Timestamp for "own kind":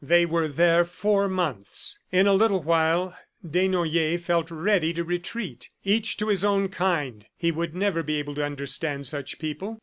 6.43-7.27